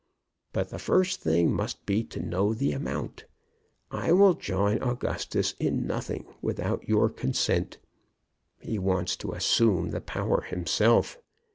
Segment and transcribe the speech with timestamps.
[0.51, 3.25] But the first thing must be to know the amount.
[3.91, 7.77] I will join Augustus in nothing without your consent.
[8.59, 11.19] He wants to assume the power himself.